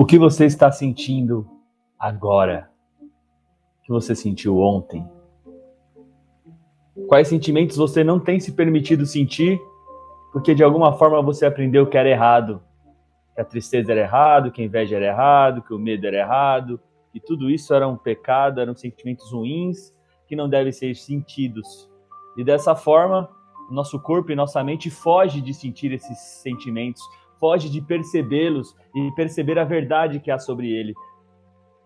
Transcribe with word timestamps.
O 0.00 0.06
que 0.06 0.16
você 0.16 0.46
está 0.46 0.70
sentindo 0.70 1.44
agora? 1.98 2.70
O 3.02 3.82
que 3.82 3.90
você 3.90 4.14
sentiu 4.14 4.60
ontem? 4.60 5.04
Quais 7.08 7.26
sentimentos 7.26 7.76
você 7.76 8.04
não 8.04 8.20
tem 8.20 8.38
se 8.38 8.52
permitido 8.52 9.04
sentir 9.04 9.60
porque 10.32 10.54
de 10.54 10.62
alguma 10.62 10.92
forma 10.92 11.20
você 11.20 11.44
aprendeu 11.44 11.84
que 11.84 11.98
era 11.98 12.08
errado? 12.08 12.62
Que 13.34 13.40
a 13.40 13.44
tristeza 13.44 13.90
era 13.90 14.02
errado, 14.02 14.52
que 14.52 14.62
a 14.62 14.64
inveja 14.64 14.94
era 14.94 15.06
errado, 15.06 15.62
que 15.62 15.74
o 15.74 15.78
medo 15.80 16.06
era 16.06 16.18
errado, 16.18 16.80
que 17.12 17.18
tudo 17.18 17.50
isso 17.50 17.74
era 17.74 17.88
um 17.88 17.96
pecado, 17.96 18.60
eram 18.60 18.76
sentimentos 18.76 19.32
ruins 19.32 19.92
que 20.28 20.36
não 20.36 20.48
devem 20.48 20.70
ser 20.70 20.94
sentidos. 20.94 21.90
E 22.36 22.44
dessa 22.44 22.76
forma, 22.76 23.28
nosso 23.68 23.98
corpo 23.98 24.30
e 24.30 24.36
nossa 24.36 24.62
mente 24.62 24.90
foge 24.90 25.40
de 25.40 25.52
sentir 25.52 25.90
esses 25.90 26.16
sentimentos, 26.40 27.02
foge 27.38 27.68
de 27.70 27.80
percebê-los 27.80 28.76
e 28.94 29.10
perceber 29.12 29.58
a 29.58 29.64
verdade 29.64 30.20
que 30.20 30.30
há 30.30 30.38
sobre 30.38 30.70
ele. 30.70 30.94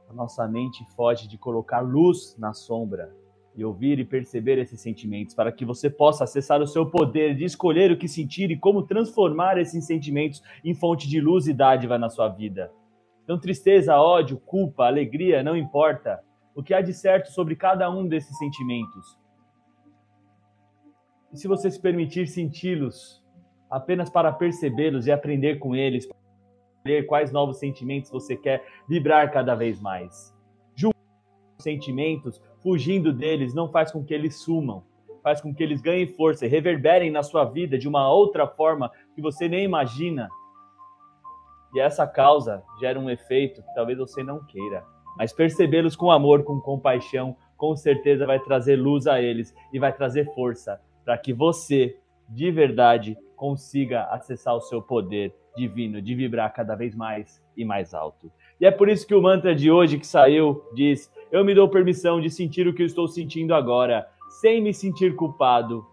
A 0.08 0.12
nossa 0.12 0.46
mente 0.46 0.84
foge 0.94 1.28
de 1.28 1.38
colocar 1.38 1.80
luz 1.80 2.36
na 2.38 2.52
sombra 2.52 3.14
e 3.54 3.64
ouvir 3.64 3.98
e 3.98 4.04
perceber 4.04 4.58
esses 4.58 4.80
sentimentos, 4.80 5.34
para 5.34 5.52
que 5.52 5.64
você 5.64 5.90
possa 5.90 6.24
acessar 6.24 6.60
o 6.62 6.66
seu 6.66 6.86
poder 6.86 7.34
de 7.34 7.44
escolher 7.44 7.90
o 7.90 7.98
que 7.98 8.08
sentir 8.08 8.50
e 8.50 8.58
como 8.58 8.82
transformar 8.82 9.58
esses 9.58 9.86
sentimentos 9.86 10.42
em 10.64 10.74
fonte 10.74 11.08
de 11.08 11.20
luz 11.20 11.46
e 11.46 11.52
dádiva 11.52 11.98
na 11.98 12.08
sua 12.08 12.28
vida. 12.28 12.72
Então, 13.24 13.38
tristeza, 13.38 13.96
ódio, 13.96 14.38
culpa, 14.38 14.86
alegria, 14.86 15.42
não 15.42 15.56
importa. 15.56 16.20
O 16.54 16.62
que 16.62 16.74
há 16.74 16.80
de 16.80 16.92
certo 16.92 17.30
sobre 17.30 17.54
cada 17.54 17.90
um 17.90 18.06
desses 18.06 18.36
sentimentos? 18.36 19.18
E 21.32 21.38
se 21.38 21.48
você 21.48 21.70
se 21.70 21.80
permitir 21.80 22.26
senti-los 22.26 23.21
apenas 23.72 24.10
para 24.10 24.30
percebê-los 24.30 25.06
e 25.06 25.10
aprender 25.10 25.58
com 25.58 25.74
eles, 25.74 26.06
ver 26.84 27.06
quais 27.06 27.32
novos 27.32 27.58
sentimentos 27.58 28.10
você 28.10 28.36
quer 28.36 28.62
vibrar 28.86 29.32
cada 29.32 29.54
vez 29.54 29.80
mais. 29.80 30.36
Julgar 30.74 31.00
sentimentos, 31.58 32.38
fugindo 32.62 33.14
deles, 33.14 33.54
não 33.54 33.70
faz 33.70 33.90
com 33.90 34.04
que 34.04 34.12
eles 34.12 34.36
sumam, 34.36 34.84
faz 35.22 35.40
com 35.40 35.54
que 35.54 35.62
eles 35.62 35.80
ganhem 35.80 36.06
força 36.06 36.44
e 36.44 36.50
reverberem 36.50 37.10
na 37.10 37.22
sua 37.22 37.44
vida 37.46 37.78
de 37.78 37.88
uma 37.88 38.12
outra 38.12 38.46
forma 38.46 38.92
que 39.14 39.22
você 39.22 39.48
nem 39.48 39.64
imagina. 39.64 40.28
E 41.74 41.80
essa 41.80 42.06
causa 42.06 42.62
gera 42.78 43.00
um 43.00 43.08
efeito 43.08 43.62
que 43.62 43.74
talvez 43.74 43.96
você 43.96 44.22
não 44.22 44.44
queira. 44.44 44.84
Mas 45.16 45.32
percebê-los 45.32 45.96
com 45.96 46.10
amor, 46.10 46.44
com 46.44 46.60
compaixão, 46.60 47.34
com 47.56 47.74
certeza 47.74 48.26
vai 48.26 48.38
trazer 48.38 48.76
luz 48.76 49.06
a 49.06 49.22
eles 49.22 49.54
e 49.72 49.78
vai 49.78 49.94
trazer 49.94 50.30
força 50.34 50.78
para 51.04 51.16
que 51.16 51.32
você, 51.32 51.96
de 52.28 52.50
verdade, 52.50 53.16
consiga 53.42 54.04
acessar 54.04 54.54
o 54.54 54.60
seu 54.60 54.80
poder 54.80 55.34
divino 55.56 56.00
de 56.00 56.14
vibrar 56.14 56.52
cada 56.52 56.76
vez 56.76 56.94
mais 56.94 57.42
e 57.56 57.64
mais 57.64 57.92
alto. 57.92 58.30
E 58.60 58.64
é 58.64 58.70
por 58.70 58.88
isso 58.88 59.04
que 59.04 59.16
o 59.16 59.20
mantra 59.20 59.52
de 59.52 59.68
hoje 59.68 59.98
que 59.98 60.06
saiu 60.06 60.62
diz: 60.72 61.12
Eu 61.32 61.44
me 61.44 61.52
dou 61.52 61.68
permissão 61.68 62.20
de 62.20 62.30
sentir 62.30 62.68
o 62.68 62.72
que 62.72 62.82
eu 62.82 62.86
estou 62.86 63.08
sentindo 63.08 63.52
agora, 63.52 64.06
sem 64.40 64.62
me 64.62 64.72
sentir 64.72 65.16
culpado. 65.16 65.84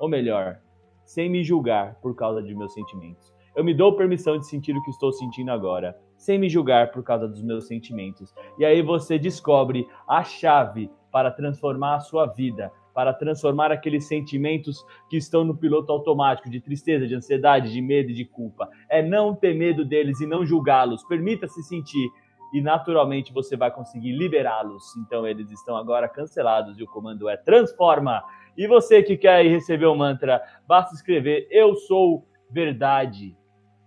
Ou 0.00 0.08
melhor, 0.08 0.58
sem 1.04 1.28
me 1.28 1.44
julgar 1.44 1.96
por 1.96 2.16
causa 2.16 2.42
de 2.42 2.54
meus 2.54 2.72
sentimentos. 2.72 3.30
Eu 3.54 3.62
me 3.62 3.74
dou 3.74 3.94
permissão 3.94 4.38
de 4.38 4.46
sentir 4.46 4.74
o 4.74 4.82
que 4.82 4.90
estou 4.90 5.12
sentindo 5.12 5.50
agora, 5.50 5.94
sem 6.16 6.38
me 6.38 6.48
julgar 6.48 6.92
por 6.92 7.02
causa 7.02 7.28
dos 7.28 7.42
meus 7.42 7.66
sentimentos. 7.66 8.32
E 8.58 8.64
aí 8.64 8.80
você 8.80 9.18
descobre 9.18 9.86
a 10.08 10.24
chave 10.24 10.90
para 11.12 11.30
transformar 11.30 11.96
a 11.96 12.00
sua 12.00 12.24
vida, 12.24 12.72
para 12.98 13.14
transformar 13.14 13.70
aqueles 13.70 14.08
sentimentos 14.08 14.84
que 15.08 15.16
estão 15.16 15.44
no 15.44 15.56
piloto 15.56 15.92
automático 15.92 16.50
de 16.50 16.60
tristeza, 16.60 17.06
de 17.06 17.14
ansiedade, 17.14 17.72
de 17.72 17.80
medo 17.80 18.10
e 18.10 18.12
de 18.12 18.24
culpa. 18.24 18.68
É 18.88 19.00
não 19.00 19.36
ter 19.36 19.54
medo 19.54 19.84
deles 19.84 20.20
e 20.20 20.26
não 20.26 20.44
julgá-los. 20.44 21.04
Permita-se 21.04 21.62
sentir 21.62 22.10
e 22.52 22.60
naturalmente 22.60 23.32
você 23.32 23.56
vai 23.56 23.70
conseguir 23.70 24.10
liberá-los. 24.10 24.82
Então 24.96 25.24
eles 25.24 25.48
estão 25.52 25.76
agora 25.76 26.08
cancelados 26.08 26.76
e 26.76 26.82
o 26.82 26.88
comando 26.88 27.28
é 27.28 27.36
transforma. 27.36 28.20
E 28.56 28.66
você 28.66 29.00
que 29.00 29.16
quer 29.16 29.46
receber 29.46 29.86
o 29.86 29.94
mantra, 29.94 30.42
basta 30.66 30.92
escrever 30.92 31.46
eu 31.52 31.76
sou 31.76 32.26
verdade 32.50 33.32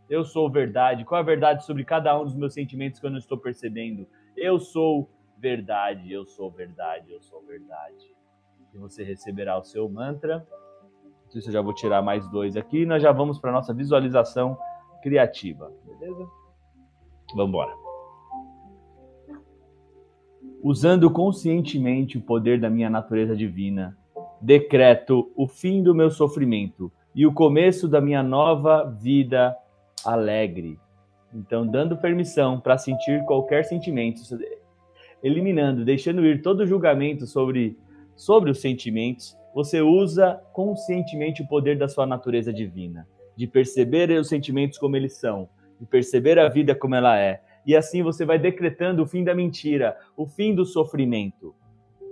eu 0.09 0.25
sou 0.25 0.50
verdade. 0.50 1.05
Qual 1.05 1.19
é 1.19 1.21
a 1.21 1.25
verdade 1.25 1.66
sobre 1.66 1.85
cada 1.85 2.17
um 2.17 2.23
dos 2.25 2.35
meus 2.35 2.53
sentimentos 2.53 3.00
que 3.00 3.05
eu 3.05 3.09
não 3.09 3.17
estou 3.17 3.38
percebendo? 3.38 4.05
Eu 4.35 4.57
sou 4.57 5.09
verdade, 5.38 6.11
eu 6.11 6.25
sou 6.25 6.51
verdade, 6.51 7.11
eu 7.11 7.21
sou 7.21 7.41
verdade. 7.44 8.20
E 8.73 8.77
você 8.77 9.03
receberá 9.03 9.57
o 9.57 9.63
seu 9.63 9.89
mantra. 9.89 10.45
Isso 11.33 11.49
eu 11.49 11.53
já 11.53 11.61
vou 11.61 11.73
tirar 11.73 12.01
mais 12.01 12.27
dois 12.29 12.57
aqui. 12.57 12.81
E 12.81 12.85
nós 12.85 13.01
já 13.01 13.11
vamos 13.11 13.39
para 13.39 13.51
nossa 13.51 13.73
visualização 13.73 14.57
criativa. 15.01 15.71
Beleza? 15.85 16.27
Vamos 17.33 17.49
embora. 17.49 17.71
Usando 20.63 21.09
conscientemente 21.09 22.17
o 22.17 22.21
poder 22.21 22.59
da 22.59 22.69
minha 22.69 22.89
natureza 22.89 23.35
divina, 23.35 23.97
decreto 24.39 25.31
o 25.35 25.47
fim 25.47 25.81
do 25.81 25.95
meu 25.95 26.09
sofrimento 26.09 26.91
e 27.15 27.25
o 27.25 27.33
começo 27.33 27.88
da 27.88 27.99
minha 27.99 28.23
nova 28.23 28.83
vida 28.83 29.55
alegre. 30.05 30.79
Então, 31.33 31.65
dando 31.65 31.97
permissão 31.97 32.59
para 32.59 32.77
sentir 32.77 33.23
qualquer 33.25 33.63
sentimento, 33.63 34.21
eliminando, 35.23 35.85
deixando 35.85 36.25
ir 36.25 36.41
todo 36.41 36.67
julgamento 36.67 37.25
sobre, 37.25 37.77
sobre 38.21 38.51
os 38.51 38.61
sentimentos, 38.61 39.35
você 39.51 39.81
usa 39.81 40.39
conscientemente 40.53 41.41
o 41.41 41.47
poder 41.47 41.75
da 41.75 41.87
sua 41.87 42.05
natureza 42.05 42.53
divina, 42.53 43.07
de 43.35 43.47
perceber 43.47 44.11
os 44.11 44.29
sentimentos 44.29 44.77
como 44.77 44.95
eles 44.95 45.17
são, 45.17 45.49
de 45.79 45.87
perceber 45.87 46.37
a 46.37 46.47
vida 46.47 46.75
como 46.75 46.93
ela 46.93 47.17
é. 47.17 47.41
E 47.65 47.75
assim 47.75 48.03
você 48.03 48.23
vai 48.23 48.37
decretando 48.37 49.01
o 49.01 49.07
fim 49.07 49.23
da 49.23 49.33
mentira, 49.33 49.97
o 50.15 50.27
fim 50.27 50.53
do 50.53 50.65
sofrimento. 50.65 51.55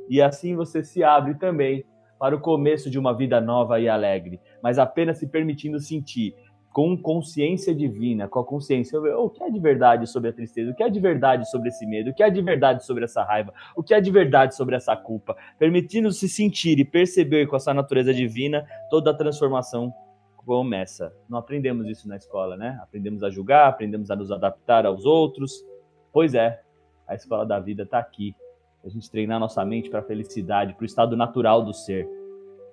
E 0.10 0.20
assim 0.20 0.56
você 0.56 0.84
se 0.84 1.04
abre 1.04 1.36
também 1.36 1.86
para 2.18 2.36
o 2.36 2.42
começo 2.42 2.90
de 2.90 2.98
uma 2.98 3.16
vida 3.16 3.40
nova 3.40 3.80
e 3.80 3.88
alegre, 3.88 4.42
mas 4.64 4.80
apenas 4.80 5.20
se 5.20 5.28
permitindo 5.28 5.80
sentir 5.80 6.34
com 6.72 6.96
consciência 6.96 7.74
divina, 7.74 8.28
com 8.28 8.40
a 8.40 8.46
consciência, 8.46 9.00
o 9.00 9.30
que 9.30 9.44
é 9.44 9.50
de 9.50 9.60
verdade 9.60 10.08
sobre 10.08 10.30
a 10.30 10.34
tristeza, 10.34 10.72
o 10.72 10.76
que 10.76 10.84
é 10.84 10.90
de 10.90 11.00
verdade 11.00 11.50
sobre 11.50 11.70
esse 11.70 11.86
medo, 11.86 12.12
o 12.12 12.14
que 12.14 12.22
é 12.22 12.30
de 12.30 12.42
verdade 12.42 12.86
sobre 12.86 13.06
essa 13.06 13.24
raiva, 13.24 13.54
o 13.76 13.82
que 13.82 13.94
é 13.94 14.00
de 14.00 14.12
verdade 14.12 14.56
sobre 14.56 14.76
essa 14.76 14.96
culpa, 14.96 15.36
permitindo-se 15.58 16.30
sentir 16.30 16.80
e 16.80 16.86
perceber 16.86 17.48
com 17.48 17.56
essa 17.56 17.74
natureza 17.74 18.14
divina 18.14 18.66
toda 18.90 19.12
a 19.12 19.14
transformação 19.14 19.94
começa. 20.38 21.14
Não 21.28 21.38
aprendemos 21.38 21.88
isso 21.88 22.08
na 22.08 22.16
escola, 22.16 22.56
né? 22.56 22.80
Aprendemos 22.82 23.24
a 23.24 23.30
julgar, 23.30 23.68
aprendemos 23.68 24.10
a 24.10 24.16
nos 24.16 24.32
adaptar 24.32 24.86
aos 24.86 25.06
outros. 25.06 25.64
Pois 26.12 26.34
é, 26.34 26.62
a 27.08 27.16
escola 27.16 27.46
da 27.46 27.60
vida 27.60 27.84
está 27.84 28.00
aqui. 28.00 28.36
A 28.84 28.90
gente 28.90 29.12
treinar 29.12 29.40
nossa 29.40 29.64
mente 29.66 29.90
para 29.90 30.00
a 30.00 30.04
felicidade, 30.04 30.74
para 30.74 30.84
o 30.84 30.86
estado 30.86 31.18
natural 31.18 31.64
do 31.64 31.74
ser. 31.74 32.08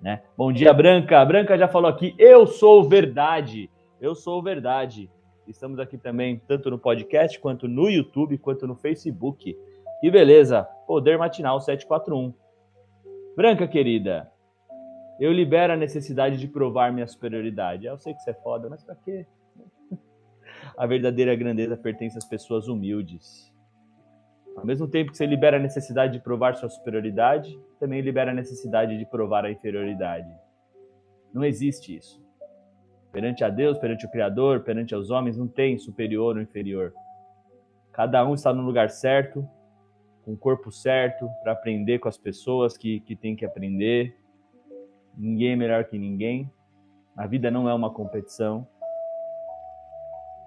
Né? 0.01 0.21
Bom 0.37 0.51
dia, 0.51 0.73
Branca. 0.73 1.23
Branca 1.25 1.57
já 1.57 1.67
falou 1.67 1.89
aqui, 1.89 2.15
eu 2.17 2.47
sou 2.47 2.87
verdade. 2.87 3.69
Eu 3.99 4.13
sou 4.13 4.43
Verdade. 4.43 5.09
Estamos 5.47 5.79
aqui 5.79 5.97
também, 5.97 6.39
tanto 6.47 6.69
no 6.69 6.77
podcast, 6.77 7.39
quanto 7.39 7.67
no 7.67 7.89
YouTube, 7.89 8.37
quanto 8.37 8.67
no 8.67 8.75
Facebook. 8.75 9.57
Que 9.99 10.11
beleza! 10.11 10.63
Poder 10.85 11.17
Matinal 11.17 11.59
741. 11.59 12.31
Branca 13.35 13.67
querida, 13.67 14.31
eu 15.19 15.31
libero 15.31 15.73
a 15.73 15.77
necessidade 15.77 16.37
de 16.37 16.47
provar 16.47 16.93
minha 16.93 17.07
superioridade. 17.07 17.87
Eu 17.87 17.97
sei 17.97 18.13
que 18.13 18.19
você 18.19 18.31
é 18.31 18.33
foda, 18.35 18.69
mas 18.69 18.83
pra 18.83 18.95
quê? 18.95 19.25
A 20.77 20.85
verdadeira 20.85 21.35
grandeza 21.35 21.75
pertence 21.75 22.17
às 22.17 22.25
pessoas 22.25 22.67
humildes. 22.67 23.51
Ao 24.55 24.65
mesmo 24.65 24.87
tempo 24.87 25.11
que 25.11 25.17
você 25.17 25.25
libera 25.25 25.57
a 25.57 25.59
necessidade 25.59 26.13
de 26.13 26.19
provar 26.19 26.55
sua 26.55 26.67
superioridade, 26.67 27.59
também 27.79 28.01
libera 28.01 28.31
a 28.31 28.33
necessidade 28.33 28.97
de 28.97 29.05
provar 29.05 29.45
a 29.45 29.51
inferioridade. 29.51 30.31
Não 31.31 31.43
existe 31.45 31.95
isso. 31.95 32.26
Perante 33.17 33.43
a 33.43 33.49
Deus, 33.49 33.79
perante 33.79 34.05
o 34.05 34.09
Criador, 34.11 34.59
perante 34.59 34.93
os 34.93 35.09
homens, 35.09 35.35
não 35.35 35.47
tem 35.47 35.75
superior 35.79 36.35
ou 36.35 36.41
inferior. 36.43 36.93
Cada 37.91 38.23
um 38.23 38.35
está 38.35 38.53
no 38.53 38.61
lugar 38.61 38.91
certo, 38.91 39.43
com 40.21 40.33
o 40.33 40.37
corpo 40.37 40.71
certo, 40.71 41.27
para 41.41 41.53
aprender 41.53 41.97
com 41.97 42.07
as 42.07 42.15
pessoas 42.15 42.77
que, 42.77 42.99
que 42.99 43.15
tem 43.15 43.35
que 43.35 43.43
aprender. 43.43 44.15
Ninguém 45.17 45.53
é 45.53 45.55
melhor 45.55 45.85
que 45.85 45.97
ninguém. 45.97 46.47
A 47.15 47.25
vida 47.25 47.49
não 47.49 47.67
é 47.67 47.73
uma 47.73 47.91
competição. 47.91 48.67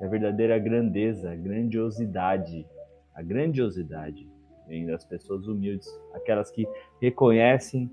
É 0.01 0.05
a 0.05 0.09
verdadeira 0.09 0.57
grandeza, 0.57 1.35
grandiosidade. 1.35 2.65
A 3.13 3.21
grandiosidade 3.21 4.31
vem 4.69 4.87
das 4.87 5.05
pessoas 5.05 5.49
humildes, 5.49 5.89
aquelas 6.15 6.53
que 6.53 6.69
reconhecem 7.01 7.91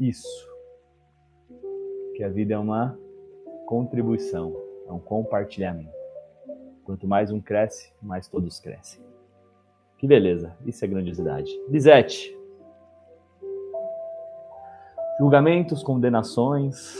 isso. 0.00 0.48
Que 2.14 2.24
a 2.24 2.30
vida 2.30 2.54
é 2.54 2.58
uma 2.58 2.98
contribuição, 3.66 4.56
é 4.86 4.92
um 4.92 4.98
compartilhamento. 4.98 5.90
Quanto 6.84 7.06
mais 7.06 7.32
um 7.32 7.40
cresce, 7.40 7.92
mais 8.00 8.28
todos 8.28 8.60
crescem. 8.60 9.02
Que 9.98 10.06
beleza, 10.06 10.56
isso 10.64 10.84
é 10.84 10.88
grandiosidade. 10.88 11.50
Lisete. 11.68 12.34
Julgamentos, 15.18 15.82
condenações, 15.82 16.94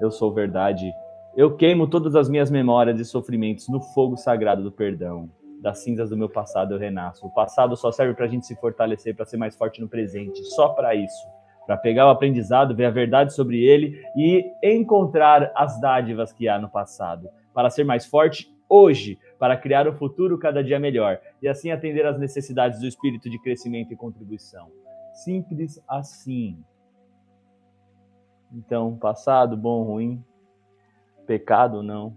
eu 0.00 0.10
sou 0.10 0.32
verdade, 0.32 0.92
Eu 1.36 1.54
queimo 1.54 1.86
todas 1.86 2.16
as 2.16 2.28
minhas 2.28 2.50
memórias 2.50 2.98
e 2.98 3.04
sofrimentos 3.04 3.68
no 3.68 3.80
fogo 3.80 4.16
sagrado 4.16 4.60
do 4.60 4.72
perdão. 4.72 5.30
Das 5.62 5.78
cinzas 5.78 6.10
do 6.10 6.16
meu 6.16 6.28
passado 6.28 6.74
eu 6.74 6.78
renasço. 6.78 7.24
O 7.24 7.30
passado 7.30 7.76
só 7.76 7.92
serve 7.92 8.14
para 8.14 8.24
a 8.24 8.28
gente 8.28 8.44
se 8.44 8.56
fortalecer, 8.56 9.14
para 9.14 9.24
ser 9.24 9.36
mais 9.36 9.54
forte 9.54 9.80
no 9.80 9.88
presente, 9.88 10.42
só 10.42 10.70
para 10.70 10.96
isso. 10.96 11.37
Para 11.68 11.76
pegar 11.76 12.06
o 12.06 12.10
aprendizado, 12.10 12.74
ver 12.74 12.86
a 12.86 12.90
verdade 12.90 13.34
sobre 13.34 13.62
ele 13.62 14.02
e 14.16 14.42
encontrar 14.62 15.52
as 15.54 15.78
dádivas 15.78 16.32
que 16.32 16.48
há 16.48 16.58
no 16.58 16.70
passado. 16.70 17.28
Para 17.52 17.68
ser 17.68 17.84
mais 17.84 18.06
forte 18.06 18.50
hoje, 18.66 19.18
para 19.38 19.54
criar 19.54 19.86
um 19.86 19.92
futuro 19.92 20.38
cada 20.38 20.64
dia 20.64 20.80
melhor 20.80 21.20
e 21.42 21.46
assim 21.46 21.70
atender 21.70 22.06
às 22.06 22.18
necessidades 22.18 22.80
do 22.80 22.86
espírito 22.86 23.28
de 23.28 23.38
crescimento 23.42 23.92
e 23.92 23.96
contribuição. 23.96 24.70
Simples 25.12 25.78
assim. 25.86 26.58
Então, 28.50 28.96
passado, 28.96 29.54
bom, 29.54 29.82
ruim, 29.82 30.24
pecado, 31.26 31.82
não. 31.82 32.16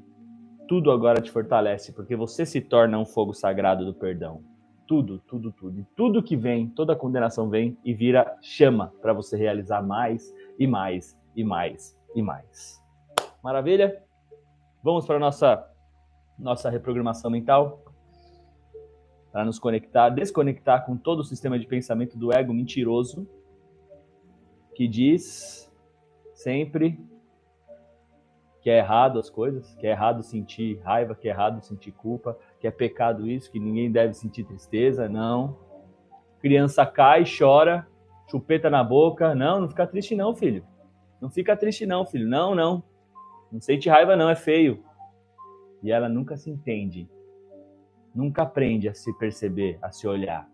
Tudo 0.66 0.92
agora 0.92 1.20
te 1.20 1.30
fortalece, 1.30 1.92
porque 1.92 2.16
você 2.16 2.46
se 2.46 2.62
torna 2.62 2.98
um 2.98 3.06
fogo 3.06 3.34
sagrado 3.34 3.84
do 3.84 3.94
perdão. 3.94 4.42
Tudo, 4.92 5.20
tudo, 5.20 5.54
tudo. 5.54 5.80
E 5.80 5.86
tudo 5.96 6.22
que 6.22 6.36
vem, 6.36 6.68
toda 6.68 6.98
condenação 6.98 7.50
vem 7.50 7.78
e 7.82 7.94
vira 7.94 8.38
chama 8.42 8.92
para 9.02 9.14
você 9.14 9.38
realizar 9.38 9.82
mais 9.82 10.36
e 10.60 10.68
mais 10.68 11.18
e 11.34 11.46
mais 11.46 11.98
e 12.14 12.22
mais. 12.22 12.84
Maravilha? 13.42 14.04
Vamos 14.84 15.06
para 15.06 15.16
a 15.16 15.20
nossa, 15.20 15.66
nossa 16.38 16.70
reprogramação 16.70 17.32
mental? 17.32 17.86
Para 19.32 19.46
nos 19.46 19.60
conectar, 19.60 20.10
desconectar 20.10 20.86
com 20.86 20.98
todo 20.98 21.20
o 21.20 21.24
sistema 21.24 21.58
de 21.58 21.66
pensamento 21.66 22.18
do 22.18 22.34
ego 22.34 22.54
mentiroso, 22.54 23.26
que 24.76 24.90
diz 24.90 25.72
sempre 26.34 27.00
que 28.62 28.70
é 28.70 28.80
errado 28.80 29.20
as 29.20 29.30
coisas, 29.30 29.74
que 29.76 29.88
é 29.88 29.92
errado 29.92 30.22
sentir 30.22 30.82
raiva, 30.82 31.16
que 31.16 31.30
é 31.30 31.32
errado 31.32 31.64
sentir 31.64 31.94
culpa, 31.94 32.38
que 32.62 32.68
é 32.68 32.72
pecado 32.72 33.28
isso, 33.28 33.52
que 33.52 33.60
ninguém 33.60 33.92
deve 33.92 34.14
sentir 34.14 34.46
tristeza, 34.46 35.10
não. 35.10 35.58
Criança 36.40 36.86
cai, 36.86 37.24
chora, 37.26 37.86
chupeta 38.30 38.70
na 38.70 38.84
boca, 38.84 39.36
não, 39.36 39.60
não 39.60 39.68
fica 39.70 39.86
triste 39.86 40.16
não, 40.16 40.34
filho. 40.34 40.64
Não 41.20 41.30
fica 41.30 41.58
triste 41.58 41.86
não, 41.86 42.06
filho. 42.06 42.28
Não, 42.28 42.56
não. 42.56 42.84
Não 43.52 43.60
sente 43.60 43.90
raiva 43.90 44.16
não, 44.16 44.30
é 44.30 44.36
feio. 44.36 44.84
E 45.84 45.92
ela 45.92 46.08
nunca 46.08 46.38
se 46.38 46.50
entende. 46.50 47.10
Nunca 48.14 48.44
aprende 48.44 48.88
a 48.88 48.94
se 48.94 49.12
perceber, 49.18 49.78
a 49.82 49.92
se 49.92 50.08
olhar. 50.08 50.48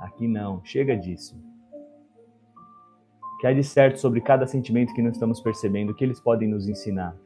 Aqui 0.00 0.26
não, 0.26 0.62
chega 0.64 0.96
disso 0.96 1.40
que 3.40 3.46
há 3.46 3.54
de 3.54 3.64
certo 3.64 3.98
sobre 3.98 4.20
cada 4.20 4.46
sentimento 4.46 4.92
que 4.92 5.00
não 5.00 5.10
estamos 5.10 5.40
percebendo, 5.40 5.92
o 5.92 5.94
que 5.94 6.04
eles 6.04 6.20
podem 6.20 6.46
nos 6.46 6.68
ensinar. 6.68 7.16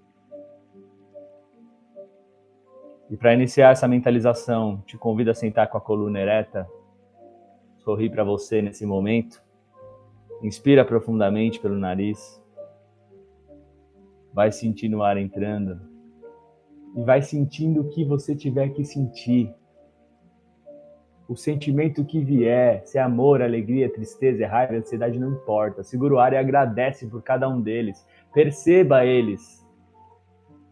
E 3.11 3.17
para 3.17 3.35
iniciar 3.35 3.71
essa 3.71 3.87
mentalização, 3.87 4.83
te 4.87 4.97
convido 4.97 5.31
a 5.31 5.35
sentar 5.35 5.69
com 5.69 5.77
a 5.77 5.81
coluna 5.81 6.21
ereta, 6.21 6.69
sorrir 7.79 8.11
para 8.11 8.25
você 8.25 8.63
nesse 8.63 8.87
momento. 8.87 9.43
Inspira 10.43 10.85
profundamente 10.85 11.61
pelo 11.61 11.79
nariz. 11.79 12.43
Vai 14.33 14.51
sentindo 14.51 14.99
o 14.99 15.03
ar 15.03 15.17
entrando. 15.17 15.81
E 16.97 17.03
vai 17.03 17.23
sentindo 17.23 17.83
o 17.83 17.89
que 17.89 18.05
você 18.05 18.35
tiver 18.35 18.71
que 18.71 18.85
sentir 18.85 19.55
o 21.27 21.37
sentimento 21.37 22.05
que 22.05 22.21
vier, 22.21 22.83
se 22.85 22.99
é 22.99 23.01
amor, 23.01 23.41
alegria, 23.41 23.91
tristeza, 23.91 24.47
raiva, 24.47 24.75
ansiedade, 24.75 25.19
não 25.19 25.33
importa. 25.33 25.83
Segura 25.83 26.15
o 26.15 26.19
ar 26.19 26.33
e 26.33 26.37
agradece 26.37 27.07
por 27.07 27.23
cada 27.23 27.49
um 27.49 27.61
deles. 27.61 28.07
Perceba 28.33 29.05
eles 29.07 29.67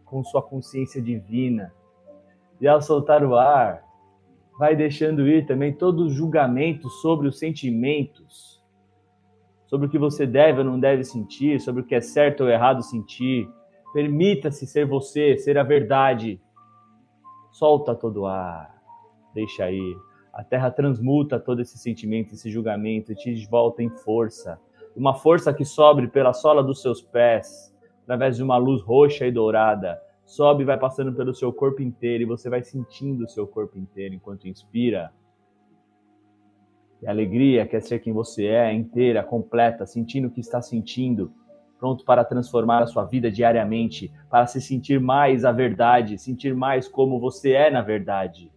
com 0.05 0.23
sua 0.23 0.41
consciência 0.41 1.01
divina. 1.01 1.73
E 2.59 2.67
ao 2.67 2.81
soltar 2.81 3.23
o 3.23 3.35
ar, 3.35 3.83
vai 4.57 4.75
deixando 4.75 5.27
ir 5.27 5.45
também 5.45 5.73
todo 5.73 6.03
o 6.03 6.09
julgamento 6.09 6.89
sobre 6.89 7.27
os 7.27 7.39
sentimentos, 7.39 8.63
sobre 9.65 9.87
o 9.87 9.89
que 9.89 9.97
você 9.97 10.25
deve 10.25 10.59
ou 10.59 10.65
não 10.65 10.79
deve 10.79 11.03
sentir, 11.03 11.59
sobre 11.59 11.81
o 11.81 11.85
que 11.85 11.95
é 11.95 12.01
certo 12.01 12.41
ou 12.41 12.49
errado 12.49 12.83
sentir. 12.83 13.49
Permita-se 13.93 14.65
ser 14.65 14.85
você, 14.85 15.37
ser 15.37 15.57
a 15.57 15.63
verdade. 15.63 16.39
Solta 17.51 17.95
todo 17.95 18.21
o 18.21 18.25
ar, 18.25 18.73
deixa 19.33 19.69
ir 19.71 19.95
a 20.33 20.43
terra 20.43 20.71
transmuta 20.71 21.39
todo 21.39 21.61
esse 21.61 21.77
sentimento, 21.77 22.33
esse 22.33 22.49
julgamento 22.49 23.11
e 23.11 23.15
te 23.15 23.47
volta 23.47 23.83
em 23.83 23.89
força. 23.89 24.59
Uma 24.95 25.13
força 25.13 25.53
que 25.53 25.63
sobe 25.63 26.07
pela 26.07 26.33
sola 26.33 26.63
dos 26.63 26.81
seus 26.81 27.03
pés, 27.03 27.71
através 28.01 28.37
de 28.37 28.43
uma 28.43 28.57
luz 28.57 28.81
roxa 28.81 29.27
e 29.27 29.31
dourada. 29.31 30.01
Sobe 30.33 30.63
vai 30.63 30.79
passando 30.79 31.13
pelo 31.13 31.31
seu 31.31 31.53
corpo 31.53 31.83
inteiro 31.83 32.23
e 32.23 32.25
você 32.25 32.49
vai 32.49 32.63
sentindo 32.63 33.23
o 33.23 33.29
seu 33.29 33.45
corpo 33.45 33.77
inteiro 33.77 34.15
enquanto 34.15 34.47
inspira. 34.47 35.13
E 36.99 37.05
a 37.05 37.11
alegria 37.11 37.67
quer 37.67 37.83
ser 37.83 37.99
quem 37.99 38.11
você 38.11 38.47
é, 38.47 38.73
inteira, 38.73 39.23
completa, 39.23 39.85
sentindo 39.85 40.29
o 40.29 40.31
que 40.31 40.39
está 40.39 40.59
sentindo, 40.59 41.31
pronto 41.77 42.03
para 42.03 42.25
transformar 42.25 42.81
a 42.81 42.87
sua 42.87 43.05
vida 43.05 43.29
diariamente, 43.29 44.11
para 44.27 44.47
se 44.47 44.59
sentir 44.59 44.99
mais 44.99 45.45
a 45.45 45.51
verdade, 45.51 46.17
sentir 46.17 46.55
mais 46.55 46.87
como 46.87 47.19
você 47.19 47.51
é 47.51 47.69
na 47.69 47.83
verdade. 47.83 48.51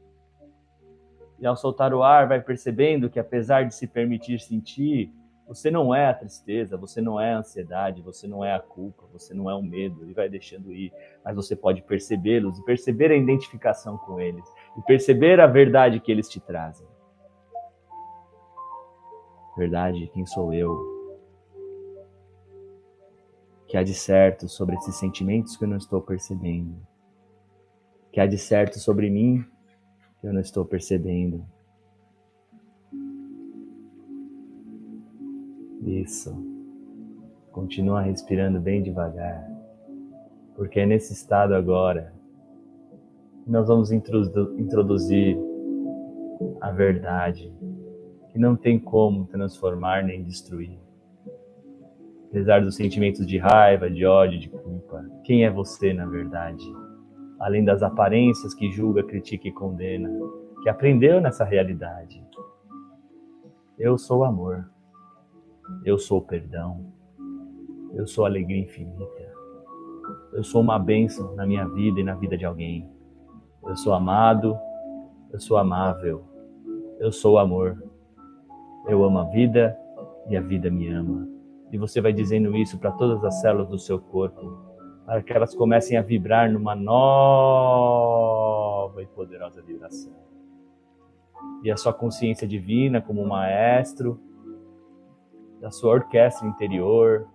E 1.39 1.47
ao 1.47 1.59
soltar 1.59 1.93
o 1.93 2.03
ar, 2.03 2.27
vai 2.27 2.41
percebendo 2.41 3.11
que 3.11 3.21
apesar 3.21 3.65
de 3.65 3.75
se 3.75 3.87
permitir 3.87 4.41
sentir, 4.41 5.13
você 5.47 5.71
não 5.71 5.95
é 5.95 6.09
a 6.09 6.15
tristeza, 6.15 6.77
você 6.77 7.01
não 7.01 7.21
é 7.21 7.33
a 7.33 7.39
ansiedade, 7.39 8.03
você 8.03 8.27
não 8.27 8.45
é 8.45 8.53
a 8.53 8.59
culpa, 8.59 9.05
você 9.13 9.33
não 9.33 9.49
é 9.49 9.55
o 9.55 9.63
medo, 9.63 10.09
e 10.11 10.13
vai 10.13 10.29
deixando 10.29 10.73
ir. 10.73 10.93
Mas 11.25 11.37
você 11.37 11.55
pode 11.55 11.83
percebê-los 11.83 12.59
e 12.59 12.65
perceber 12.65 13.13
a 13.13 13.17
identificação 13.17 13.97
com 13.99 14.19
eles, 14.19 14.45
e 14.77 14.83
perceber 14.83 15.39
a 15.41 15.47
verdade 15.47 16.01
que 16.01 16.11
eles 16.11 16.29
te 16.29 16.41
trazem. 16.41 16.87
Verdade, 19.57 20.11
quem 20.13 20.27
sou 20.27 20.53
eu? 20.53 20.77
Que 23.69 23.77
há 23.77 23.83
de 23.83 23.95
certo 23.95 24.49
sobre 24.49 24.77
esses 24.77 24.97
sentimentos 24.97 25.57
que 25.57 25.65
eu 25.65 25.69
não 25.69 25.77
estou 25.77 26.03
percebendo? 26.03 26.77
Que 28.13 28.21
há 28.21 28.27
de 28.27 28.37
certo 28.37 28.79
sobre 28.79 29.09
mim 29.09 29.45
eu 30.23 30.33
não 30.33 30.41
estou 30.41 30.65
percebendo. 30.65 31.47
Isso. 35.87 36.35
Continua 37.53 38.03
respirando 38.03 38.61
bem 38.61 38.83
devagar, 38.83 39.49
porque 40.55 40.81
é 40.81 40.87
nesse 40.87 41.13
estado 41.13 41.55
agora 41.55 42.13
que 43.45 43.51
nós 43.51 43.69
vamos 43.69 43.91
introduzir 43.91 45.39
a 46.61 46.71
verdade, 46.71 47.51
que 48.31 48.39
não 48.39 48.57
tem 48.57 48.79
como 48.79 49.27
transformar 49.27 50.05
nem 50.05 50.23
destruir. 50.23 50.79
Apesar 52.29 52.61
dos 52.61 52.75
sentimentos 52.75 53.27
de 53.27 53.39
raiva, 53.39 53.89
de 53.89 54.05
ódio, 54.05 54.39
de 54.39 54.51
culpa, 54.51 55.03
quem 55.25 55.45
é 55.45 55.51
você 55.51 55.95
na 55.95 56.05
verdade? 56.05 56.67
além 57.39 57.65
das 57.65 57.83
aparências 57.83 58.55
que 58.55 58.71
julga, 58.71 59.03
critica 59.03 59.49
e 59.49 59.53
condena, 59.53 60.09
que 60.63 60.69
aprendeu 60.69 61.21
nessa 61.21 61.45
realidade. 61.45 62.25
Eu 63.79 63.99
sou 63.99 64.25
amor, 64.25 64.69
eu 65.85 65.99
sou 65.99 66.23
perdão, 66.23 66.93
eu 67.95 68.07
sou 68.07 68.25
alegria 68.25 68.63
infinita, 68.63 69.33
eu 70.33 70.45
sou 70.45 70.61
uma 70.61 70.79
bênção 70.79 71.35
na 71.35 71.47
minha 71.47 71.67
vida 71.67 72.01
e 72.01 72.05
na 72.05 72.15
vida 72.15 72.37
de 72.37 72.45
alguém. 72.45 72.89
Eu 73.65 73.77
sou 73.77 73.95
amado, 73.95 74.57
eu 75.33 75.41
sou 75.41 75.57
amável, 75.57 76.25
eu 77.01 77.11
sou 77.11 77.39
amor, 77.39 77.83
eu 78.87 79.03
amo 79.03 79.19
a 79.19 79.25
vida 79.25 79.77
e 80.29 80.37
a 80.37 80.41
vida 80.41 80.71
me 80.71 80.89
ama. 80.89 81.27
E 81.73 81.79
você 81.79 82.01
vai 82.01 82.13
dizendo 82.13 82.55
isso 82.57 82.79
para 82.79 82.93
todas 82.93 83.25
as 83.25 83.41
células 83.41 83.69
do 83.69 83.79
seu 83.79 83.99
corpo, 83.99 84.59
para 85.05 85.23
que 85.23 85.33
elas 85.33 85.55
comecem 85.55 85.97
a 85.97 86.03
vibrar 86.03 86.53
numa 86.53 86.75
nova 86.77 88.13
e 89.03 89.07
poderosa 89.07 89.63
vibração. 89.63 90.13
E 91.63 91.71
a 91.71 91.77
sua 91.77 91.93
consciência 91.93 92.47
divina, 92.47 93.01
como 93.01 93.27
maestro 93.27 94.21
da 95.61 95.71
sua 95.71 95.95
orquestra 95.95 96.47
interior, 96.47 97.27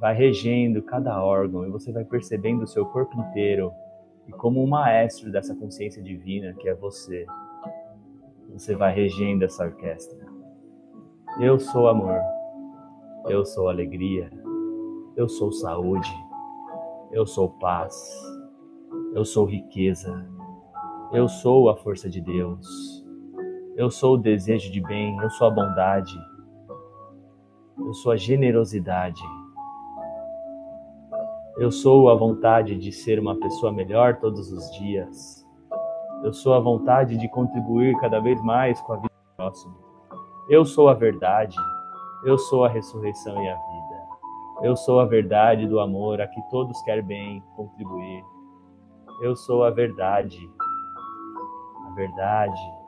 vai 0.00 0.14
regendo 0.14 0.82
cada 0.82 1.22
órgão 1.22 1.66
e 1.66 1.70
você 1.70 1.92
vai 1.92 2.04
percebendo 2.04 2.62
o 2.62 2.66
seu 2.66 2.86
corpo 2.86 3.18
inteiro. 3.20 3.72
E 4.26 4.32
como 4.32 4.62
um 4.62 4.66
maestro 4.66 5.32
dessa 5.32 5.54
consciência 5.54 6.02
divina 6.02 6.54
que 6.54 6.68
é 6.68 6.74
você, 6.74 7.26
você 8.52 8.74
vai 8.74 8.94
regendo 8.94 9.44
essa 9.44 9.64
orquestra. 9.64 10.26
Eu 11.40 11.58
sou 11.58 11.88
amor, 11.88 12.20
eu 13.26 13.44
sou 13.44 13.68
alegria, 13.68 14.30
eu 15.16 15.28
sou 15.28 15.52
saúde, 15.52 16.12
eu 17.10 17.26
sou 17.26 17.48
paz. 17.48 17.94
Eu 19.14 19.24
sou 19.24 19.44
riqueza. 19.44 20.26
Eu 21.12 21.28
sou 21.28 21.70
a 21.70 21.76
força 21.76 22.08
de 22.08 22.20
Deus. 22.20 23.04
Eu 23.76 23.90
sou 23.90 24.14
o 24.14 24.18
desejo 24.18 24.70
de 24.70 24.80
bem. 24.80 25.16
Eu 25.18 25.30
sou 25.30 25.46
a 25.46 25.50
bondade. 25.50 26.16
Eu 27.78 27.94
sou 27.94 28.12
a 28.12 28.16
generosidade. 28.16 29.22
Eu 31.56 31.70
sou 31.70 32.08
a 32.10 32.14
vontade 32.14 32.76
de 32.76 32.92
ser 32.92 33.18
uma 33.18 33.34
pessoa 33.38 33.72
melhor 33.72 34.16
todos 34.16 34.52
os 34.52 34.70
dias. 34.78 35.46
Eu 36.22 36.32
sou 36.32 36.54
a 36.54 36.60
vontade 36.60 37.16
de 37.16 37.28
contribuir 37.28 37.96
cada 38.00 38.20
vez 38.20 38.40
mais 38.42 38.80
com 38.80 38.92
a 38.92 38.96
vida 38.96 39.08
do 39.08 39.36
próximo. 39.36 39.74
Eu 40.48 40.64
sou 40.64 40.88
a 40.88 40.94
verdade. 40.94 41.56
Eu 42.24 42.36
sou 42.38 42.64
a 42.64 42.68
ressurreição 42.68 43.42
e 43.42 43.48
a 43.48 43.54
vida. 43.54 44.02
Eu 44.62 44.76
sou 44.76 45.00
a 45.00 45.04
verdade 45.04 45.66
do 45.66 45.80
amor 45.80 46.20
a 46.20 46.26
que 46.26 46.42
todos 46.50 46.80
querem 46.82 47.04
bem 47.04 47.42
contribuir. 47.54 48.24
Eu 49.22 49.36
sou 49.36 49.64
a 49.64 49.70
verdade. 49.70 50.38
A 51.86 51.94
verdade 51.94 52.78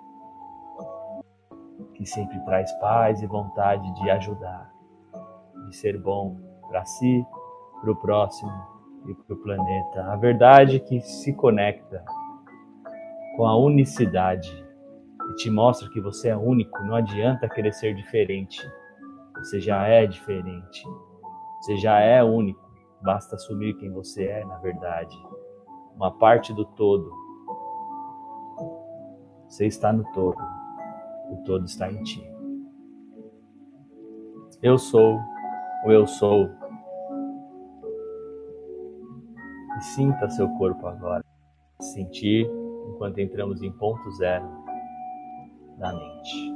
que 2.01 2.07
sempre 2.07 2.41
traz 2.47 2.73
paz 2.81 3.21
e 3.21 3.27
vontade 3.27 3.93
de 3.93 4.11
ajudar, 4.11 4.70
de 5.71 5.77
ser 5.77 5.99
bom 5.99 6.37
para 6.69 6.85
si, 6.85 7.25
para 7.81 7.91
o 7.91 7.97
próximo 7.97 8.53
e 9.07 9.15
para 9.15 9.35
o 9.35 9.39
planeta. 9.39 10.13
A 10.13 10.17
verdade 10.17 10.81
que 10.81 11.01
se 11.01 11.33
conecta 11.33 12.05
com 13.37 13.47
a 13.47 13.57
unicidade 13.57 14.53
e 15.31 15.35
te 15.37 15.51
mostra 15.51 15.89
que 15.91 16.01
você 16.01 16.29
é 16.29 16.37
único, 16.37 16.83
não 16.85 16.95
adianta 16.95 17.49
querer 17.49 17.73
ser 17.73 17.95
diferente. 17.95 18.61
Você 19.37 19.61
já 19.61 19.87
é 19.87 20.07
diferente. 20.07 20.85
Você 21.61 21.77
já 21.77 21.99
é 22.01 22.23
único. 22.23 22.61
Basta 23.03 23.37
assumir 23.37 23.75
quem 23.75 23.91
você 23.91 24.27
é, 24.27 24.45
na 24.45 24.59
verdade. 24.59 25.17
Uma 25.95 26.19
parte 26.19 26.53
do 26.53 26.65
todo. 26.65 27.11
Você 29.49 29.67
está 29.67 29.93
no 29.93 30.05
todo. 30.13 30.39
O 31.31 31.43
todo 31.45 31.65
está 31.65 31.91
em 31.91 32.03
ti. 32.03 32.23
Eu 34.63 34.77
sou 34.77 35.19
o 35.85 35.91
eu 35.91 36.07
sou. 36.07 36.51
E 39.79 39.83
sinta 39.83 40.29
seu 40.31 40.49
corpo 40.57 40.87
agora. 40.87 41.25
Sentir 41.81 42.47
enquanto 42.89 43.19
entramos 43.19 43.63
em 43.63 43.73
ponto 43.73 44.11
zero 44.13 44.47
da 45.79 45.93
mente. 45.93 46.50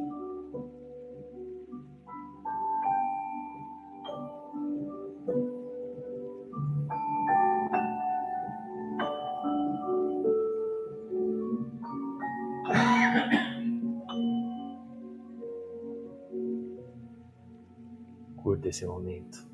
Curta 18.54 18.68
esse 18.68 18.86
momento, 18.86 19.50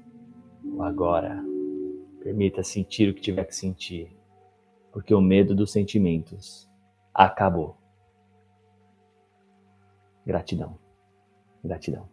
o 0.62 0.82
agora. 0.82 1.42
Permita 2.22 2.62
sentir 2.62 3.08
o 3.08 3.14
que 3.14 3.22
tiver 3.22 3.44
que 3.46 3.56
sentir, 3.56 4.14
porque 4.92 5.14
o 5.14 5.22
medo 5.22 5.54
dos 5.54 5.72
sentimentos 5.72 6.70
acabou. 7.14 7.78
Gratidão. 10.26 10.78
Gratidão. 11.64 12.10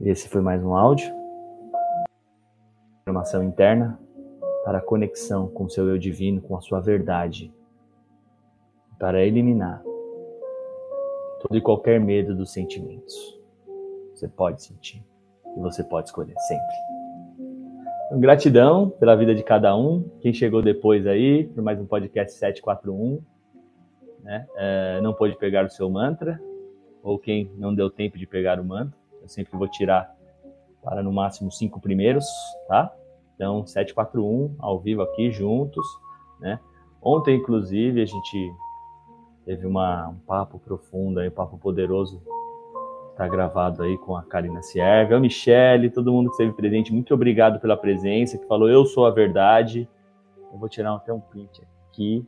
Esse 0.00 0.28
foi 0.28 0.40
mais 0.40 0.64
um 0.64 0.74
áudio. 0.74 1.14
Informação 3.02 3.44
interna 3.44 3.96
para 4.64 4.80
conexão 4.80 5.46
com 5.46 5.66
o 5.66 5.70
seu 5.70 5.88
eu 5.88 5.96
divino, 5.96 6.40
com 6.40 6.56
a 6.56 6.60
sua 6.60 6.80
verdade. 6.80 7.54
Para 8.98 9.24
eliminar 9.24 9.80
todo 11.40 11.56
e 11.56 11.60
qualquer 11.60 12.00
medo 12.00 12.34
dos 12.34 12.52
sentimentos. 12.52 13.40
Você 14.12 14.26
pode 14.26 14.60
sentir 14.60 15.13
e 15.56 15.60
você 15.60 15.82
pode 15.84 16.08
escolher 16.08 16.34
sempre. 16.38 16.76
Então, 18.06 18.20
gratidão 18.20 18.90
pela 18.90 19.16
vida 19.16 19.34
de 19.34 19.42
cada 19.42 19.76
um. 19.76 20.08
Quem 20.20 20.32
chegou 20.32 20.62
depois 20.62 21.06
aí, 21.06 21.44
por 21.44 21.62
mais 21.62 21.80
um 21.80 21.86
podcast 21.86 22.36
741 22.38 23.22
né? 24.24 24.46
É, 24.56 25.00
não 25.02 25.12
pôde 25.12 25.36
pegar 25.36 25.66
o 25.66 25.70
seu 25.70 25.88
mantra, 25.90 26.40
ou 27.02 27.18
quem 27.18 27.52
não 27.56 27.74
deu 27.74 27.90
tempo 27.90 28.18
de 28.18 28.26
pegar 28.26 28.58
o 28.58 28.64
mantra, 28.64 28.98
eu 29.20 29.28
sempre 29.28 29.56
vou 29.56 29.68
tirar 29.68 30.12
para 30.82 31.02
no 31.02 31.12
máximo 31.12 31.52
cinco 31.52 31.78
primeiros, 31.78 32.26
tá? 32.66 32.92
Então, 33.34 33.66
741 33.66 34.54
ao 34.58 34.80
vivo 34.80 35.02
aqui 35.02 35.30
juntos, 35.30 35.86
né? 36.40 36.58
Ontem, 37.02 37.36
inclusive, 37.36 38.00
a 38.00 38.06
gente 38.06 38.54
teve 39.44 39.66
uma, 39.66 40.08
um 40.08 40.18
papo 40.20 40.58
profundo, 40.58 41.20
um 41.20 41.30
papo 41.30 41.58
poderoso, 41.58 42.22
tá 43.16 43.28
gravado 43.28 43.82
aí 43.82 43.96
com 43.98 44.16
a 44.16 44.22
Karina 44.22 44.62
Sierva, 44.62 45.16
a 45.16 45.20
Michele, 45.20 45.90
todo 45.90 46.12
mundo 46.12 46.26
que 46.26 46.32
esteve 46.32 46.52
presente, 46.52 46.92
muito 46.92 47.14
obrigado 47.14 47.60
pela 47.60 47.76
presença, 47.76 48.38
que 48.38 48.46
falou 48.46 48.68
eu 48.68 48.84
sou 48.84 49.06
a 49.06 49.10
verdade. 49.10 49.88
Eu 50.52 50.58
vou 50.58 50.68
tirar 50.68 50.94
até 50.94 51.12
um 51.12 51.20
print 51.20 51.62
aqui, 51.88 52.26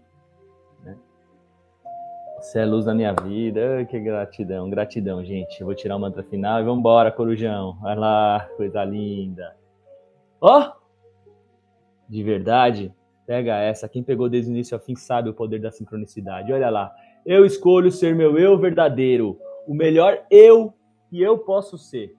você 2.47 2.61
é 2.61 2.65
luz 2.65 2.85
da 2.85 2.95
minha 2.95 3.13
vida. 3.13 3.85
Que 3.87 3.99
gratidão, 3.99 4.69
gratidão, 4.69 5.25
gente. 5.25 5.61
Eu 5.61 5.67
vou 5.67 5.75
tirar 5.75 5.97
o 5.97 5.99
mantra 5.99 6.23
final 6.23 6.61
e 6.61 6.65
vamos 6.65 6.79
embora, 6.79 7.11
corujão. 7.11 7.77
Vai 7.81 7.97
lá, 7.97 8.49
coisa 8.57 8.85
linda. 8.85 9.57
Ó! 10.41 10.61
Oh! 10.61 10.87
De 12.09 12.23
verdade, 12.23 12.95
pega 13.27 13.57
essa. 13.57 13.89
Quem 13.89 14.03
pegou 14.03 14.29
desde 14.29 14.51
o 14.51 14.53
início 14.53 14.77
ao 14.77 14.81
fim 14.81 14.95
sabe 14.95 15.29
o 15.29 15.35
poder 15.35 15.61
da 15.61 15.73
sincronicidade. 15.73 16.53
Olha 16.53 16.71
lá. 16.71 16.95
Eu 17.25 17.45
escolho 17.45 17.91
ser 17.91 18.15
meu 18.15 18.39
eu 18.39 18.57
verdadeiro, 18.57 19.37
o 19.67 19.75
melhor 19.75 20.25
eu 20.31 20.73
que 21.09 21.21
eu 21.21 21.39
posso 21.39 21.77
ser. 21.77 22.15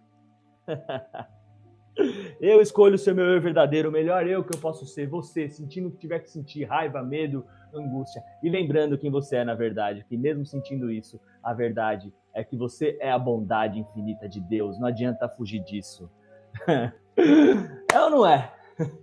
eu 2.39 2.61
escolho 2.61 2.97
ser 2.97 3.15
meu 3.15 3.25
eu 3.25 3.41
verdadeiro, 3.41 3.89
o 3.89 3.91
melhor 3.91 4.27
eu 4.27 4.43
que 4.43 4.55
eu 4.55 4.59
posso 4.59 4.85
ser. 4.85 5.07
Você, 5.07 5.47
sentindo 5.49 5.87
o 5.87 5.91
que 5.91 5.97
tiver 5.97 6.19
que 6.19 6.29
sentir, 6.29 6.65
raiva, 6.65 7.01
medo, 7.01 7.45
angústia. 7.73 8.21
E 8.43 8.49
lembrando 8.49 8.97
quem 8.97 9.09
você 9.09 9.37
é 9.37 9.43
na 9.43 9.55
verdade, 9.55 10.05
que 10.07 10.17
mesmo 10.17 10.45
sentindo 10.45 10.91
isso, 10.91 11.19
a 11.41 11.53
verdade 11.53 12.13
é 12.33 12.43
que 12.43 12.55
você 12.55 12.97
é 12.99 13.11
a 13.11 13.17
bondade 13.17 13.79
infinita 13.79 14.27
de 14.27 14.39
Deus. 14.39 14.79
Não 14.79 14.87
adianta 14.87 15.29
fugir 15.29 15.63
disso. 15.63 16.09
é 16.67 17.99
ou 17.99 18.09
não 18.09 18.25
é? 18.27 18.53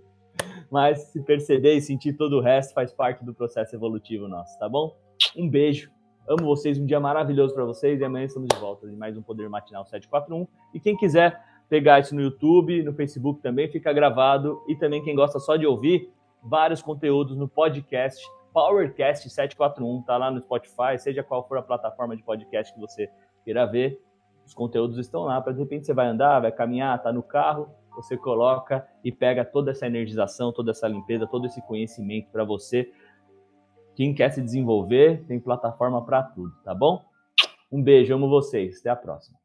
Mas 0.71 0.99
se 1.11 1.21
perceber 1.21 1.73
e 1.73 1.81
sentir 1.81 2.13
todo 2.13 2.37
o 2.37 2.41
resto 2.41 2.73
faz 2.73 2.93
parte 2.93 3.23
do 3.23 3.33
processo 3.33 3.75
evolutivo 3.75 4.27
nosso, 4.27 4.57
tá 4.57 4.69
bom? 4.69 4.95
Um 5.35 5.49
beijo. 5.49 5.91
Amo 6.27 6.43
vocês, 6.43 6.79
um 6.79 6.87
dia 6.87 6.99
maravilhoso 6.99 7.53
para 7.53 7.63
vocês 7.63 8.01
e 8.01 8.03
amanhã 8.03 8.25
estamos 8.25 8.49
de 8.49 8.59
volta 8.59 8.87
em 8.87 8.95
mais 8.95 9.15
um 9.15 9.21
Poder 9.21 9.47
Matinal 9.47 9.85
741. 9.85 10.47
E 10.73 10.79
quem 10.79 10.97
quiser 10.97 11.39
pegar 11.69 11.99
isso 11.99 12.15
no 12.15 12.21
YouTube, 12.21 12.81
no 12.81 12.93
Facebook 12.93 13.43
também 13.43 13.69
fica 13.69 13.93
gravado 13.93 14.59
e 14.67 14.75
também 14.75 15.03
quem 15.03 15.15
gosta 15.15 15.39
só 15.39 15.55
de 15.55 15.67
ouvir 15.67 16.11
vários 16.41 16.81
conteúdos 16.81 17.37
no 17.37 17.47
podcast 17.47 18.19
Powercast 18.51 19.29
741, 19.29 20.01
tá 20.01 20.17
lá 20.17 20.31
no 20.31 20.39
Spotify, 20.39 20.97
seja 20.97 21.21
qual 21.21 21.47
for 21.47 21.59
a 21.59 21.61
plataforma 21.61 22.17
de 22.17 22.23
podcast 22.23 22.73
que 22.73 22.79
você 22.79 23.07
queira 23.43 23.67
ver, 23.67 24.01
os 24.43 24.53
conteúdos 24.55 24.97
estão 24.97 25.25
lá, 25.25 25.39
para 25.39 25.53
de 25.53 25.59
repente 25.59 25.85
você 25.85 25.93
vai 25.93 26.07
andar, 26.07 26.39
vai 26.39 26.51
caminhar, 26.51 27.03
tá 27.03 27.13
no 27.13 27.21
carro, 27.21 27.69
você 27.95 28.17
coloca 28.17 28.87
e 29.03 29.11
pega 29.11 29.45
toda 29.45 29.71
essa 29.71 29.85
energização, 29.85 30.51
toda 30.51 30.71
essa 30.71 30.87
limpeza, 30.87 31.27
todo 31.27 31.45
esse 31.45 31.61
conhecimento 31.61 32.29
para 32.31 32.43
você. 32.43 32.91
Quem 33.95 34.13
quer 34.13 34.29
se 34.31 34.41
desenvolver, 34.41 35.23
tem 35.25 35.39
plataforma 35.39 36.05
para 36.05 36.21
tudo, 36.21 36.53
tá 36.63 36.73
bom? 36.73 37.03
Um 37.71 37.81
beijo, 37.81 38.13
amo 38.13 38.29
vocês, 38.29 38.79
até 38.79 38.89
a 38.89 38.95
próxima. 38.95 39.37